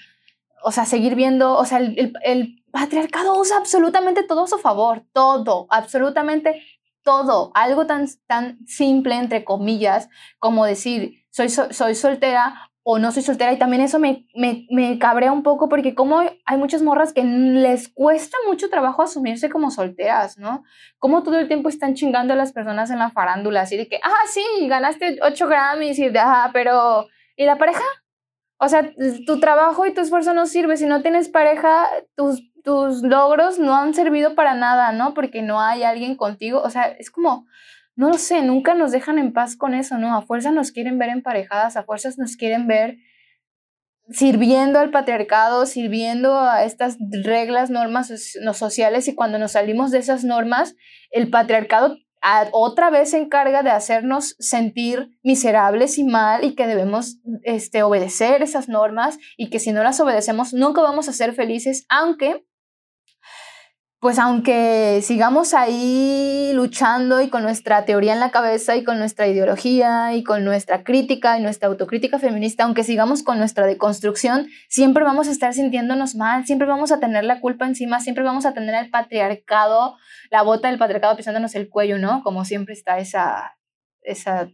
[0.63, 5.67] o sea, seguir viendo, o sea, el, patriarcado usa absolutamente todo a su favor, todo,
[5.69, 6.63] absolutamente
[7.03, 13.23] todo, algo tan, tan simple, entre comillas, como decir, soy, soy soltera o no soy
[13.23, 17.13] soltera y también eso me, me, me cabrea un poco porque como hay muchas morras
[17.13, 20.63] que les cuesta mucho trabajo asumirse como solteras, ¿no?
[20.97, 23.99] Como todo el tiempo están chingando a las personas en la farándula, así de que,
[24.01, 27.83] ah, sí, ganaste 8 Grammys y de, ah, pero, ¿y la pareja?
[28.61, 28.91] O sea,
[29.25, 30.75] tu trabajo y tu esfuerzo no sirve.
[30.75, 35.13] Si no tienes pareja, tus, tus logros no han servido para nada, ¿no?
[35.13, 36.61] Porque no hay alguien contigo.
[36.61, 37.45] O sea, es como,
[37.99, 40.15] no lo sé, nunca nos dejan en paz con eso, ¿no?
[40.15, 42.95] A fuerza nos quieren ver emparejadas, a fuerzas nos quieren ver
[44.09, 49.97] sirviendo al patriarcado, sirviendo a estas reglas, normas no sociales y cuando nos salimos de
[49.97, 50.77] esas normas,
[51.11, 51.97] el patriarcado
[52.53, 58.41] otra vez se encarga de hacernos sentir miserables y mal y que debemos este, obedecer
[58.41, 62.45] esas normas y que si no las obedecemos nunca vamos a ser felices, aunque
[63.99, 69.27] pues aunque sigamos ahí luchando y con nuestra teoría en la cabeza y con nuestra
[69.27, 75.03] ideología y con nuestra crítica y nuestra autocrítica feminista, aunque sigamos con nuestra deconstrucción, siempre
[75.03, 78.53] vamos a estar sintiéndonos mal, siempre vamos a tener la culpa encima, siempre vamos a
[78.53, 79.97] tener el patriarcado,
[80.31, 82.23] la bota del patriarcado pisándonos el cuello, ¿no?
[82.23, 83.57] Como siempre está esa,
[84.01, 84.49] esa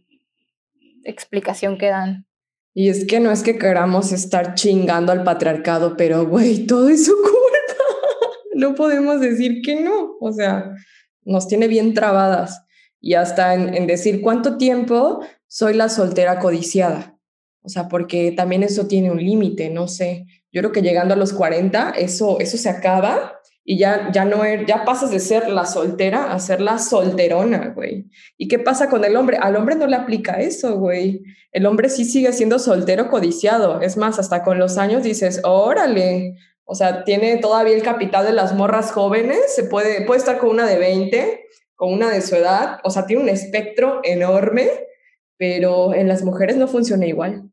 [1.04, 2.26] explicación que dan.
[2.74, 7.06] Y es que no es que queramos estar chingando al patriarcado, pero güey, todo es
[7.06, 7.45] su culpa
[8.56, 10.74] no podemos decir que no, o sea,
[11.24, 12.62] nos tiene bien trabadas
[13.00, 17.18] y hasta en, decir cuánto tiempo soy la soltera codiciada,
[17.62, 21.18] o sea, porque también eso tiene un límite, no sé, yo creo que llegando a
[21.18, 25.48] los 40 eso, eso se acaba y ya, ya no er, ya pasas de ser
[25.48, 28.06] la soltera a ser la solterona, güey.
[28.38, 29.38] ¿Y qué pasa con el hombre?
[29.38, 31.24] Al hombre no le aplica eso, güey.
[31.50, 33.80] El hombre sí sigue siendo soltero codiciado.
[33.80, 36.36] Es más, hasta con los años dices, órale,
[36.68, 40.50] o sea, tiene todavía el capital de las morras jóvenes, se puede, puede estar con
[40.50, 44.68] una de 20, con una de su edad, o sea, tiene un espectro enorme,
[45.38, 47.50] pero en las mujeres no funciona igual.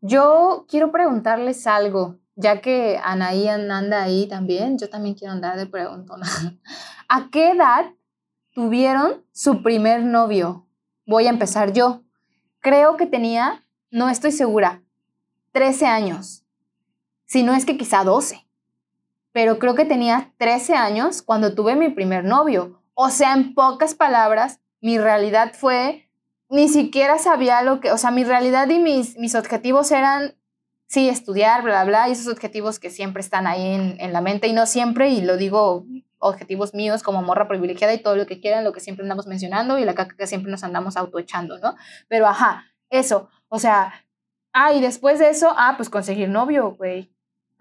[0.00, 5.66] Yo quiero preguntarles algo, ya que Anaí anda ahí también, yo también quiero andar de
[5.66, 6.26] preguntona.
[7.08, 7.92] ¿A qué edad
[8.54, 10.66] tuvieron su primer novio?
[11.06, 12.02] Voy a empezar yo.
[12.58, 14.82] Creo que tenía, no estoy segura,
[15.52, 16.41] 13 años,
[17.32, 18.46] si no es que quizá 12,
[19.32, 22.82] pero creo que tenía 13 años cuando tuve mi primer novio.
[22.92, 26.10] O sea, en pocas palabras, mi realidad fue,
[26.50, 30.34] ni siquiera sabía lo que, o sea, mi realidad y mis, mis objetivos eran,
[30.88, 34.46] sí, estudiar, bla, bla, y esos objetivos que siempre están ahí en, en la mente,
[34.48, 35.86] y no siempre, y lo digo
[36.18, 39.78] objetivos míos como morra privilegiada y todo lo que quieran, lo que siempre andamos mencionando
[39.78, 41.76] y la caca que siempre nos andamos autoechando, ¿no?
[42.08, 44.04] Pero ajá, eso, o sea,
[44.52, 47.11] ah, y después de eso, ah, pues conseguir novio, güey,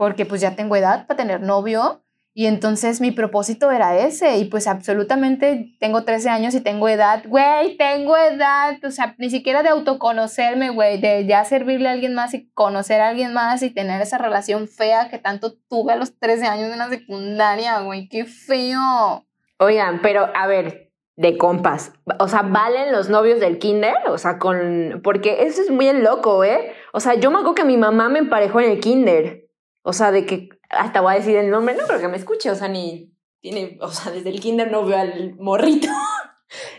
[0.02, 4.46] porque pues ya tengo edad para tener novio y entonces mi propósito era ese y
[4.46, 9.62] pues absolutamente tengo 13 años y tengo edad, güey, tengo edad, o sea, ni siquiera
[9.62, 13.70] de autoconocerme, güey, de ya servirle a alguien más y conocer a alguien más y
[13.70, 18.10] tener esa relación fea que tanto tuve a los 13 años en la secundaria, güey,
[18.10, 19.28] qué feo.
[19.60, 23.94] Oigan, pero a ver, de compas, o sea, ¿valen los novios del kinder?
[24.08, 25.02] O sea, con...
[25.04, 26.74] Porque eso es muy loco, ¿eh?
[26.92, 29.51] O sea, yo me acuerdo que mi mamá me emparejó en el kinder.
[29.84, 32.50] O sea, de que hasta voy a decir el nombre, no creo que me escuche,
[32.52, 35.88] o sea, ni tiene, o sea, desde el kinder no veo al morrito.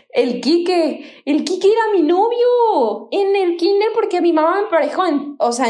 [0.09, 5.07] El Quique, el Quique era mi novio en el kinder porque mi mamá me emparejó,
[5.07, 5.65] en, o sea,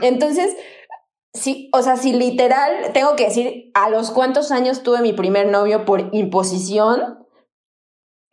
[0.00, 0.56] entonces,
[1.34, 5.48] sí, o sea, si literal, tengo que decir a los cuántos años tuve mi primer
[5.48, 7.26] novio por imposición,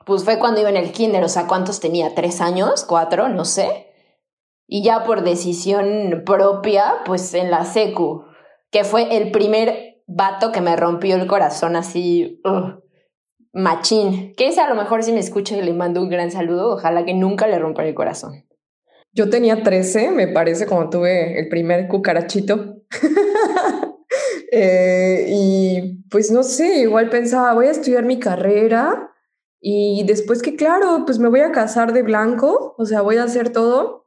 [0.05, 2.15] pues fue cuando iba en el kinder, o sea, ¿cuántos tenía?
[2.15, 2.85] ¿Tres años?
[2.85, 3.27] ¿Cuatro?
[3.27, 3.92] No sé.
[4.75, 8.25] Y ya por decisión propia, pues en la secu,
[8.71, 12.41] que fue el primer vato que me rompió el corazón así,
[13.53, 14.33] machín.
[14.35, 17.05] Que ese a lo mejor si me escucha y le mando un gran saludo, ojalá
[17.05, 18.47] que nunca le rompa el corazón.
[19.11, 22.77] Yo tenía 13, me parece, cuando tuve el primer cucarachito.
[24.55, 29.09] Eh, y pues no sé, igual pensaba, voy a estudiar mi carrera
[29.59, 33.23] y después que, claro, pues me voy a casar de blanco, o sea, voy a
[33.23, 34.02] hacer todo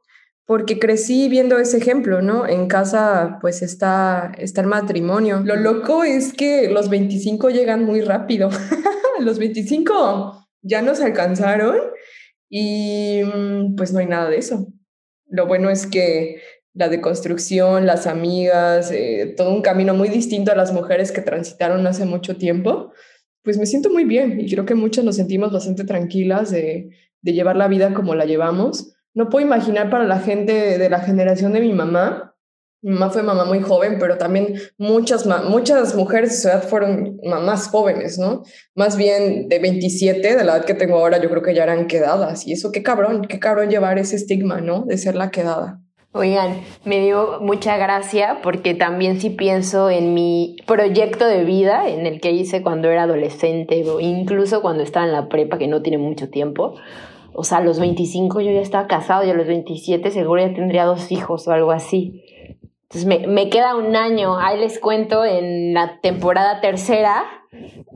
[0.47, 2.47] porque crecí viendo ese ejemplo, ¿no?
[2.47, 5.41] En casa pues está, está el matrimonio.
[5.43, 8.49] Lo loco es que los 25 llegan muy rápido.
[9.19, 11.75] los 25 ya nos alcanzaron
[12.49, 14.67] y mm, pues no hay nada de eso.
[15.27, 16.41] Lo bueno es que
[16.73, 21.85] la deconstrucción, las amigas, eh, todo un camino muy distinto a las mujeres que transitaron
[21.87, 22.93] hace mucho tiempo,
[23.43, 26.89] pues me siento muy bien y creo que muchas nos sentimos bastante tranquilas de,
[27.21, 30.99] de llevar la vida como la llevamos no puedo imaginar para la gente de la
[30.99, 32.35] generación de mi mamá.
[32.83, 37.19] Mi mamá fue mamá muy joven, pero también muchas, muchas mujeres de su edad fueron
[37.23, 38.43] mamás jóvenes, ¿no?
[38.75, 41.87] Más bien de 27, de la edad que tengo ahora, yo creo que ya eran
[41.87, 42.45] quedadas.
[42.45, 44.85] Y eso, qué cabrón, qué cabrón llevar ese estigma, ¿no?
[44.85, 45.81] De ser la quedada.
[46.13, 52.05] Oigan, me dio mucha gracia porque también sí pienso en mi proyecto de vida, en
[52.05, 55.81] el que hice cuando era adolescente o incluso cuando estaba en la prepa, que no
[55.81, 56.75] tiene mucho tiempo
[57.39, 60.55] o sea, a los 25 yo ya estaba casado y a los 27 seguro ya
[60.55, 62.23] tendría dos hijos o algo así.
[62.89, 67.25] Entonces me, me queda un año, ahí les cuento en la temporada tercera.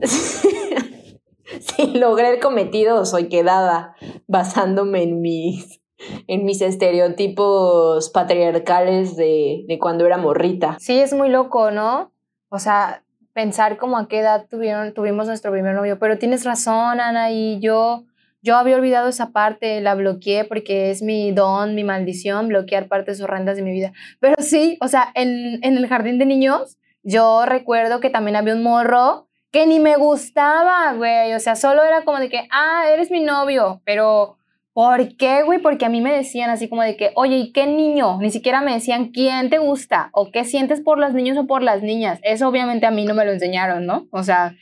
[1.60, 3.96] si logré el cometido, soy quedada
[4.28, 5.82] basándome en mis,
[6.28, 10.76] en mis estereotipos patriarcales de, de cuando era morrita.
[10.78, 12.12] Sí, es muy loco, ¿no?
[12.48, 13.02] O sea,
[13.32, 17.58] pensar como a qué edad tuvieron, tuvimos nuestro primer novio, pero tienes razón, Ana, y
[17.58, 18.04] yo
[18.42, 23.20] yo había olvidado esa parte, la bloqueé porque es mi don, mi maldición, bloquear partes
[23.20, 23.92] horrendas de mi vida.
[24.20, 28.54] Pero sí, o sea, en, en el jardín de niños, yo recuerdo que también había
[28.54, 31.34] un morro que ni me gustaba, güey.
[31.34, 33.82] O sea, solo era como de que, ah, eres mi novio.
[33.84, 34.38] Pero,
[34.72, 35.60] ¿por qué, güey?
[35.60, 38.18] Porque a mí me decían así como de que, oye, ¿y qué niño?
[38.18, 41.62] Ni siquiera me decían quién te gusta o qué sientes por los niños o por
[41.62, 42.18] las niñas.
[42.22, 44.08] Eso obviamente a mí no me lo enseñaron, ¿no?
[44.10, 44.56] O sea,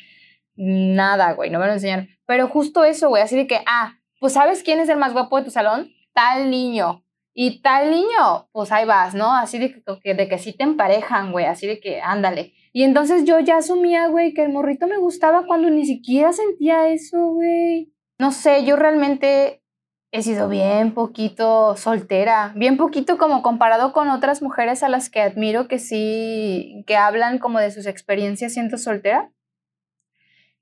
[0.57, 2.09] nada, güey, no me lo enseñaron.
[2.31, 5.37] Pero justo eso, güey, así de que, ah, pues ¿sabes quién es el más guapo
[5.39, 5.91] de tu salón?
[6.13, 7.05] Tal niño.
[7.35, 9.35] Y tal niño, pues ahí vas, ¿no?
[9.35, 12.53] Así de que, de que sí te emparejan, güey, así de que ándale.
[12.73, 16.87] Y entonces yo ya asumía, güey, que el morrito me gustaba cuando ni siquiera sentía
[16.87, 17.93] eso, güey.
[18.17, 19.65] No sé, yo realmente
[20.13, 25.21] he sido bien poquito soltera, bien poquito como comparado con otras mujeres a las que
[25.21, 29.33] admiro que sí, que hablan como de sus experiencias siendo soltera.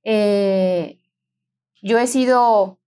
[0.03, 0.98] Eh,
[1.83, 2.79] yo he sido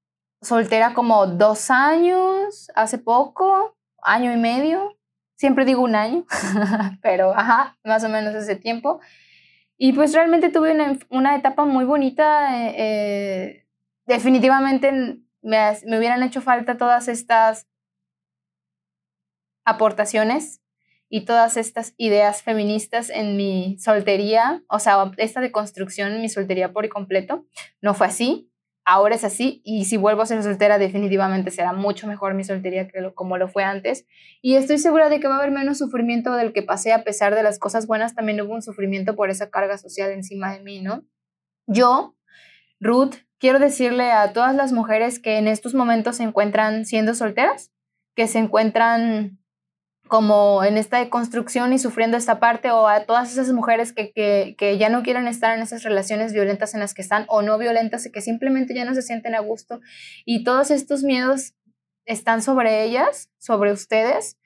[0.41, 4.98] soltera como dos años, hace poco, año y medio.
[5.35, 6.25] Siempre digo un año,
[7.02, 9.00] pero ajá, más o menos ese tiempo.
[9.77, 10.77] Y pues realmente tuve
[11.10, 12.69] una, etapa muy bonita.
[12.69, 13.65] Eh,
[14.06, 14.92] definitivamente
[15.42, 17.67] me, me hubieran hecho falta todas estas
[19.65, 20.62] aportaciones
[21.10, 26.71] y todas estas ideas feministas en mi soltería, o sea, esta deconstrucción en mi soltería
[26.71, 27.46] por completo.
[27.81, 28.50] No fue así.
[28.86, 32.88] Ahora es así y si vuelvo a ser soltera definitivamente será mucho mejor mi soltería
[32.88, 34.06] que lo- como lo fue antes.
[34.42, 37.36] Y estoy segura de que va a haber menos sufrimiento del que pasé a pesar
[37.36, 40.82] de las cosas buenas, también hubo un sufrimiento por esa carga social encima de mí,
[40.82, 41.04] ¿no?
[41.67, 42.15] Yo,
[42.79, 47.71] Ruth, quiero decirle a todas las mujeres que en estos momentos se encuentran siendo solteras,
[48.15, 49.40] que se encuentran
[50.12, 54.56] como en esta construcción y sufriendo esta parte, o a todas esas mujeres que, que,
[54.58, 57.58] que ya no quieren estar en esas relaciones violentas en las que están, o no
[57.58, 59.80] violentas, y que simplemente ya no se sienten a gusto,
[60.26, 61.54] y todos estos miedos
[62.04, 64.38] están sobre ellas, sobre ustedes.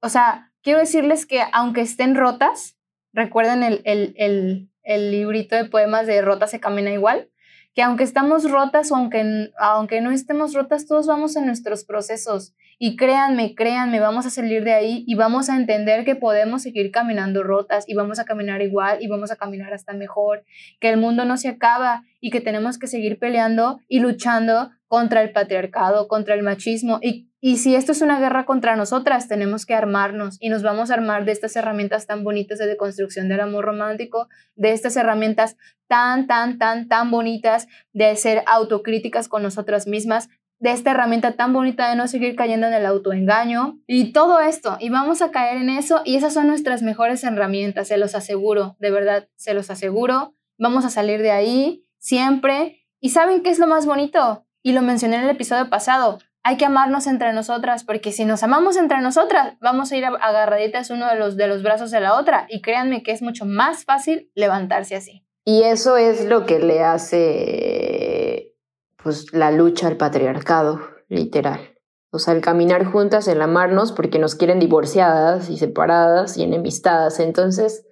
[0.00, 2.78] O sea, quiero decirles que aunque estén rotas,
[3.12, 7.28] recuerden el, el, el, el librito de poemas de Rota se camina igual,
[7.74, 12.54] que aunque estamos rotas o aunque, aunque no estemos rotas, todos vamos en nuestros procesos.
[12.78, 16.90] Y créanme, créanme, vamos a salir de ahí y vamos a entender que podemos seguir
[16.90, 20.44] caminando rotas y vamos a caminar igual y vamos a caminar hasta mejor,
[20.80, 25.22] que el mundo no se acaba y que tenemos que seguir peleando y luchando contra
[25.22, 26.98] el patriarcado, contra el machismo.
[27.00, 30.90] Y, y si esto es una guerra contra nosotras, tenemos que armarnos y nos vamos
[30.90, 34.26] a armar de estas herramientas tan bonitas de deconstrucción del amor romántico,
[34.56, 40.28] de estas herramientas tan, tan, tan, tan bonitas de ser autocríticas con nosotras mismas,
[40.58, 44.76] de esta herramienta tan bonita de no seguir cayendo en el autoengaño y todo esto.
[44.80, 48.74] Y vamos a caer en eso y esas son nuestras mejores herramientas, se los aseguro,
[48.80, 50.34] de verdad, se los aseguro.
[50.58, 52.84] Vamos a salir de ahí siempre.
[52.98, 54.44] ¿Y saben qué es lo más bonito?
[54.62, 56.18] Y lo mencioné en el episodio pasado.
[56.42, 60.90] Hay que amarnos entre nosotras, porque si nos amamos entre nosotras, vamos a ir agarraditas
[60.90, 62.46] uno de los, de los brazos de la otra.
[62.48, 65.24] Y créanme que es mucho más fácil levantarse así.
[65.44, 68.54] Y eso es lo que le hace
[69.02, 71.78] pues la lucha al patriarcado, literal.
[72.10, 77.20] O sea, el caminar juntas, el amarnos, porque nos quieren divorciadas y separadas y enemistadas.
[77.20, 77.86] Entonces,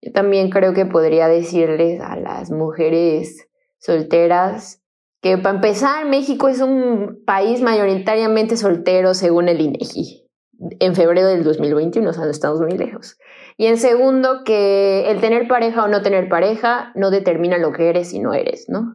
[0.00, 3.48] yo también creo que podría decirles a las mujeres
[3.78, 4.77] solteras
[5.20, 10.28] que para empezar, México es un país mayoritariamente soltero según el INEGI
[10.80, 13.18] en febrero del 2021, o sea, no estamos muy lejos.
[13.56, 17.88] Y en segundo, que el tener pareja o no tener pareja no determina lo que
[17.88, 18.94] eres y no eres, ¿no?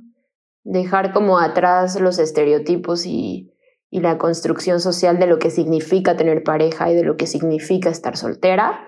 [0.64, 3.54] Dejar como atrás los estereotipos y,
[3.90, 7.90] y la construcción social de lo que significa tener pareja y de lo que significa
[7.90, 8.88] estar soltera,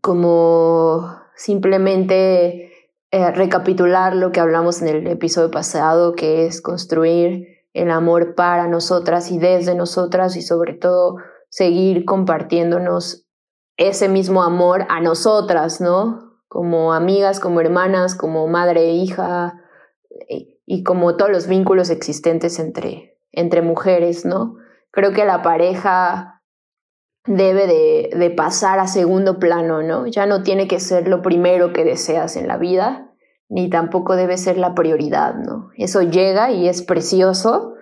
[0.00, 2.69] como simplemente
[3.12, 8.68] eh, recapitular lo que hablamos en el episodio pasado, que es construir el amor para
[8.68, 11.16] nosotras y desde nosotras y sobre todo
[11.48, 13.26] seguir compartiéndonos
[13.76, 16.36] ese mismo amor a nosotras, ¿no?
[16.48, 19.54] Como amigas, como hermanas, como madre e hija
[20.66, 24.56] y, como todos los vínculos existentes entre, entre mujeres, ¿no?
[24.90, 26.39] Creo que la pareja
[27.26, 30.06] debe de, de, pasar a segundo plano, ¿no?
[30.06, 33.12] Ya no tiene que ser lo primero que deseas en la vida,
[33.48, 35.70] ni tampoco debe ser la prioridad, ¿no?
[35.76, 37.74] Eso llega y es precioso,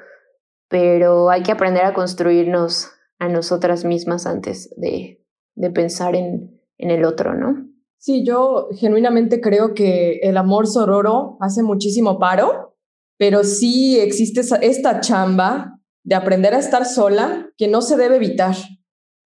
[0.68, 5.24] pero hay que aprender a construirnos a nosotras mismas antes de,
[5.54, 7.68] de pensar en, en el otro, ¿no?
[7.98, 12.76] Sí, yo genuinamente creo que el amor sororo hace muchísimo paro,
[13.18, 18.54] pero sí existe esta chamba de aprender a estar sola que no se debe evitar.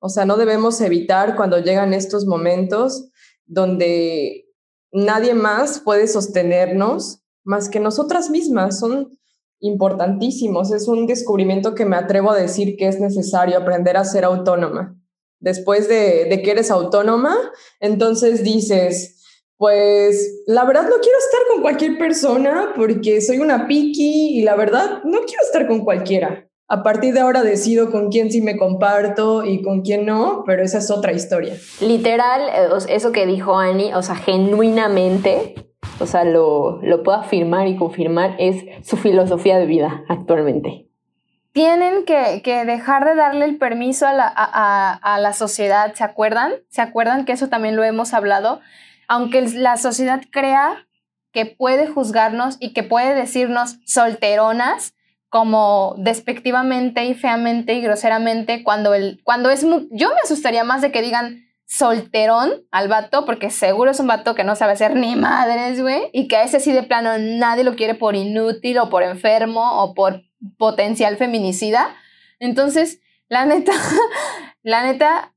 [0.05, 3.09] O sea, no debemos evitar cuando llegan estos momentos
[3.47, 4.47] donde
[4.91, 8.81] nadie más puede sostenernos más que nosotras mismas.
[8.81, 9.17] Son
[9.61, 10.73] importantísimos.
[10.73, 15.01] Es un descubrimiento que me atrevo a decir que es necesario aprender a ser autónoma.
[15.39, 17.37] Después de, que eres autónoma,
[17.79, 19.23] entonces dices,
[19.57, 24.57] pues la verdad no quiero estar con cualquier persona porque soy una piqui y la
[24.57, 26.49] verdad no quiero estar con cualquiera.
[26.69, 30.63] A partir de ahora decido con quién sí me comparto y con quién no, pero
[30.63, 31.55] esa es otra historia.
[31.81, 32.41] Literal,
[32.89, 35.55] eso que dijo Annie, o sea, genuinamente,
[36.01, 40.89] o sea, lo, lo puedo afirmar y confirmar, es su filosofía de vida actualmente.
[41.53, 45.93] Tienen que, que dejar de darle el permiso a la, a, a, a la sociedad,
[45.95, 46.53] ¿se acuerdan?
[46.71, 48.61] ¿Se acuerdan que eso también lo hemos hablado?
[49.09, 50.87] Aunque la sociedad crea
[51.33, 54.95] que puede juzgarnos y que puede decirnos solteronas,
[55.33, 60.93] como despectivamente y feamente y groseramente cuando el cuando es yo me asustaría más de
[60.93, 65.17] que digan solterón al vato porque seguro es un vato que no sabe hacer ni
[65.17, 68.91] madres, güey, y que a ese sí de plano nadie lo quiere por inútil o
[68.91, 70.21] por enfermo o por
[70.59, 71.97] potencial feminicida.
[72.39, 73.73] Entonces, la neta,
[74.63, 75.35] la neta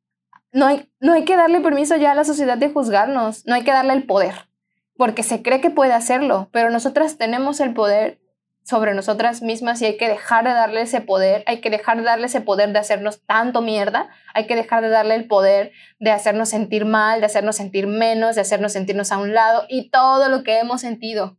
[0.51, 3.63] no hay no hay que darle permiso ya a la sociedad de juzgarnos, no hay
[3.63, 4.49] que darle el poder,
[4.97, 8.19] porque se cree que puede hacerlo, pero nosotras tenemos el poder
[8.65, 12.03] sobre nosotras mismas y hay que dejar de darle ese poder, hay que dejar de
[12.03, 16.09] darle ese poder de hacernos tanto mierda, hay que dejar de darle el poder de
[16.09, 20.29] hacernos sentir mal, de hacernos sentir menos, de hacernos sentirnos a un lado y todo
[20.29, 21.37] lo que hemos sentido,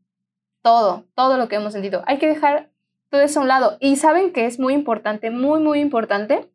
[0.63, 2.05] todo, todo lo que hemos sentido.
[2.07, 2.71] Hay que dejar
[3.11, 3.77] todo eso a un lado.
[3.81, 6.49] Y saben que es muy importante, muy, muy importante,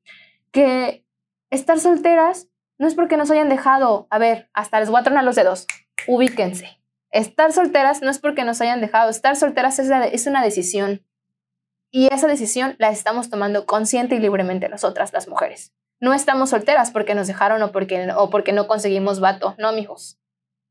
[0.51, 1.05] que
[1.49, 2.47] estar solteras
[2.78, 5.67] no es porque nos hayan dejado, a ver, hasta les voy a los dedos,
[6.07, 6.81] ubíquense.
[7.12, 11.05] Estar solteras no es porque nos hayan dejado, estar solteras es, la- es una decisión.
[11.91, 15.74] Y esa decisión la estamos tomando consciente y libremente nosotras, las mujeres.
[15.99, 19.55] No estamos solteras porque nos dejaron o porque, o porque no conseguimos vato.
[19.57, 20.18] No, mijos.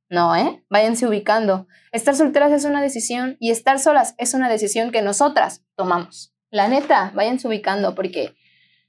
[0.08, 0.64] No, ¿eh?
[0.70, 1.68] Váyanse ubicando.
[1.92, 6.34] Estar solteras es una decisión y estar solas es una decisión que nosotras tomamos.
[6.50, 8.34] La neta, váyanse ubicando porque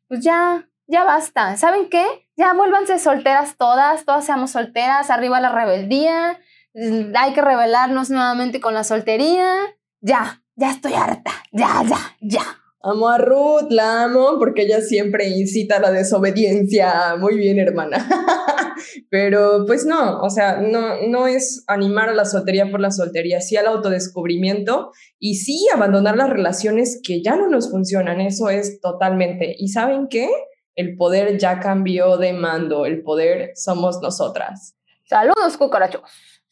[0.08, 1.58] pues ya, ya basta.
[1.58, 2.06] ¿Saben qué?
[2.38, 6.40] Ya vuélvanse solteras todas, todas seamos solteras, arriba la rebeldía,
[6.74, 9.56] hay que rebelarnos nuevamente con la soltería.
[10.00, 12.58] Ya, ya estoy harta, ya, ya, ya.
[12.84, 17.16] Amo a Ruth, la amo porque ella siempre incita a la desobediencia.
[17.20, 18.08] Muy bien, hermana.
[19.12, 23.40] Pero pues no, o sea, no, no es animar a la soltería por la soltería,
[23.40, 28.20] sí al autodescubrimiento y sí abandonar las relaciones que ya no nos funcionan.
[28.20, 29.56] Eso es totalmente.
[29.60, 30.28] ¿Y saben qué?
[30.74, 34.76] El poder ya cambió de mando, el poder somos nosotras.
[35.06, 36.02] Saludos, cucarachos.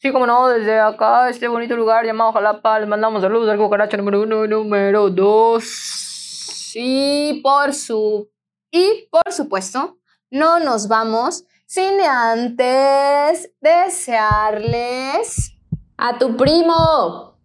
[0.02, 3.98] Sí, como no, desde acá, este bonito lugar llamado Jalapa, les mandamos saludos al cucaracho
[3.98, 6.72] número uno y número dos.
[6.74, 8.30] Y por su
[8.70, 9.98] y por supuesto,
[10.30, 15.52] no nos vamos sin antes desearles
[15.98, 17.36] A tu primo.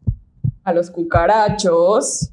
[0.64, 2.32] A los cucarachos.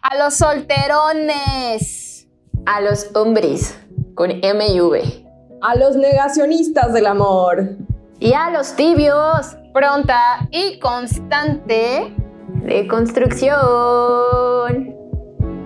[0.00, 2.28] a los solterones,
[2.66, 3.76] A los hombres.
[4.14, 5.26] Con M y V.
[5.60, 7.76] A los negacionistas del amor.
[8.18, 9.56] Y a los tibios.
[9.72, 12.14] pronta y constante.
[12.62, 13.56] De construcción.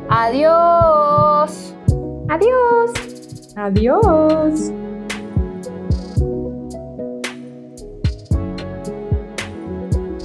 [0.08, 1.74] Adiós.
[2.28, 2.90] Adiós.
[3.56, 4.72] Adiós.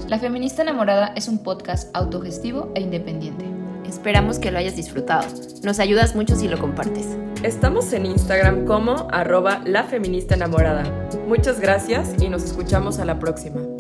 [0.08, 3.55] La Feminista Enamorada es un podcast autogestivo e independiente.
[3.88, 5.28] Esperamos que lo hayas disfrutado.
[5.64, 7.18] Nos ayudas mucho si lo compartes.
[7.44, 10.84] Estamos en Instagram como arroba la feminista enamorada.
[11.28, 13.75] Muchas gracias y nos escuchamos a la próxima.